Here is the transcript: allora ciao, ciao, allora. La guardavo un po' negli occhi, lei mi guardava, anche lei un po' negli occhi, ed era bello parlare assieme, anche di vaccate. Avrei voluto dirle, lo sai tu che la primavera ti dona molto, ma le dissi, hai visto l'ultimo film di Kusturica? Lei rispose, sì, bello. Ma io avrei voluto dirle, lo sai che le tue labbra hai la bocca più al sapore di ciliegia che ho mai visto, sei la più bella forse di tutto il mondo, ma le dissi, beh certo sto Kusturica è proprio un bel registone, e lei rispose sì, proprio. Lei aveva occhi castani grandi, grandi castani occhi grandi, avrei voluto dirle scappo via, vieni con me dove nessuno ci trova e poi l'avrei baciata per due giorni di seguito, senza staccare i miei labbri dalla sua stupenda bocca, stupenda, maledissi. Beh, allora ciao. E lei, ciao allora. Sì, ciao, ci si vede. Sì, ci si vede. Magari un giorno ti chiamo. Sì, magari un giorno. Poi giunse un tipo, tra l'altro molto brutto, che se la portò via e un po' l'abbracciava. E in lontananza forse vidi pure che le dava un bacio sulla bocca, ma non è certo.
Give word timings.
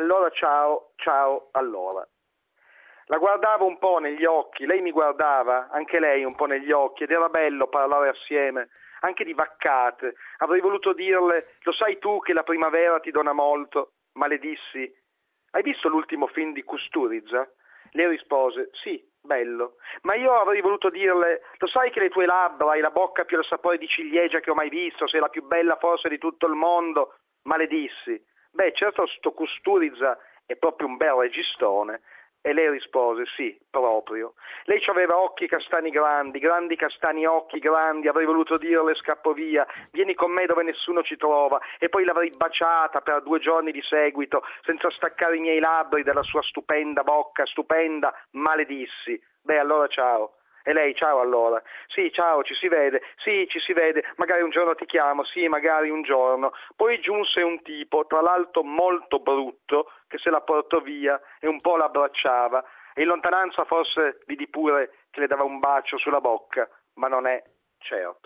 allora 0.00 0.30
ciao, 0.30 0.92
ciao, 0.96 1.48
allora. 1.52 2.06
La 3.06 3.18
guardavo 3.18 3.66
un 3.66 3.78
po' 3.78 3.98
negli 3.98 4.24
occhi, 4.24 4.64
lei 4.64 4.80
mi 4.80 4.92
guardava, 4.92 5.68
anche 5.70 6.00
lei 6.00 6.24
un 6.24 6.34
po' 6.34 6.46
negli 6.46 6.72
occhi, 6.72 7.02
ed 7.02 7.10
era 7.10 7.28
bello 7.28 7.66
parlare 7.66 8.08
assieme, 8.08 8.70
anche 9.00 9.24
di 9.24 9.34
vaccate. 9.34 10.14
Avrei 10.38 10.60
voluto 10.60 10.92
dirle, 10.92 11.56
lo 11.62 11.72
sai 11.72 11.98
tu 11.98 12.20
che 12.20 12.32
la 12.32 12.44
primavera 12.44 12.98
ti 13.00 13.10
dona 13.10 13.32
molto, 13.32 13.92
ma 14.14 14.26
le 14.26 14.38
dissi, 14.38 14.90
hai 15.50 15.62
visto 15.62 15.88
l'ultimo 15.88 16.28
film 16.28 16.52
di 16.52 16.62
Kusturica? 16.62 17.46
Lei 17.92 18.06
rispose, 18.06 18.70
sì, 18.72 19.04
bello. 19.20 19.74
Ma 20.02 20.14
io 20.14 20.32
avrei 20.32 20.60
voluto 20.60 20.88
dirle, 20.88 21.42
lo 21.58 21.66
sai 21.66 21.90
che 21.90 22.00
le 22.00 22.08
tue 22.08 22.24
labbra 22.24 22.70
hai 22.70 22.80
la 22.80 22.90
bocca 22.90 23.24
più 23.24 23.36
al 23.36 23.44
sapore 23.44 23.76
di 23.76 23.88
ciliegia 23.88 24.40
che 24.40 24.50
ho 24.50 24.54
mai 24.54 24.68
visto, 24.68 25.08
sei 25.08 25.20
la 25.20 25.28
più 25.28 25.42
bella 25.42 25.76
forse 25.76 26.08
di 26.08 26.18
tutto 26.18 26.46
il 26.46 26.54
mondo, 26.54 27.16
ma 27.42 27.56
le 27.56 27.66
dissi, 27.66 28.22
beh 28.60 28.72
certo 28.74 29.06
sto 29.06 29.32
Kusturica 29.32 30.18
è 30.44 30.54
proprio 30.54 30.86
un 30.86 30.98
bel 30.98 31.14
registone, 31.14 32.02
e 32.42 32.52
lei 32.52 32.68
rispose 32.70 33.24
sì, 33.36 33.58
proprio. 33.70 34.34
Lei 34.64 34.82
aveva 34.86 35.18
occhi 35.18 35.46
castani 35.46 35.88
grandi, 35.90 36.38
grandi 36.38 36.76
castani 36.76 37.24
occhi 37.24 37.58
grandi, 37.58 38.08
avrei 38.08 38.26
voluto 38.26 38.58
dirle 38.58 38.94
scappo 38.96 39.32
via, 39.32 39.66
vieni 39.92 40.14
con 40.14 40.32
me 40.32 40.44
dove 40.44 40.62
nessuno 40.62 41.02
ci 41.02 41.16
trova 41.16 41.58
e 41.78 41.88
poi 41.88 42.04
l'avrei 42.04 42.30
baciata 42.36 43.00
per 43.00 43.22
due 43.22 43.38
giorni 43.38 43.72
di 43.72 43.82
seguito, 43.82 44.42
senza 44.64 44.90
staccare 44.90 45.36
i 45.36 45.40
miei 45.40 45.58
labbri 45.58 46.02
dalla 46.02 46.22
sua 46.22 46.42
stupenda 46.42 47.02
bocca, 47.02 47.46
stupenda, 47.46 48.12
maledissi. 48.32 49.18
Beh, 49.42 49.58
allora 49.58 49.86
ciao. 49.86 50.39
E 50.62 50.72
lei, 50.72 50.94
ciao 50.94 51.20
allora. 51.20 51.62
Sì, 51.86 52.10
ciao, 52.12 52.42
ci 52.42 52.54
si 52.54 52.68
vede. 52.68 53.02
Sì, 53.16 53.46
ci 53.48 53.58
si 53.60 53.72
vede. 53.72 54.04
Magari 54.16 54.42
un 54.42 54.50
giorno 54.50 54.74
ti 54.74 54.86
chiamo. 54.86 55.24
Sì, 55.24 55.48
magari 55.48 55.90
un 55.90 56.02
giorno. 56.02 56.52
Poi 56.76 57.00
giunse 57.00 57.42
un 57.42 57.62
tipo, 57.62 58.06
tra 58.06 58.20
l'altro 58.20 58.62
molto 58.62 59.20
brutto, 59.20 59.90
che 60.06 60.18
se 60.18 60.30
la 60.30 60.40
portò 60.40 60.80
via 60.80 61.20
e 61.40 61.46
un 61.46 61.60
po' 61.60 61.76
l'abbracciava. 61.76 62.62
E 62.94 63.02
in 63.02 63.08
lontananza 63.08 63.64
forse 63.64 64.20
vidi 64.26 64.48
pure 64.48 64.90
che 65.10 65.20
le 65.20 65.26
dava 65.26 65.44
un 65.44 65.58
bacio 65.58 65.96
sulla 65.96 66.20
bocca, 66.20 66.68
ma 66.94 67.08
non 67.08 67.26
è 67.26 67.42
certo. 67.78 68.18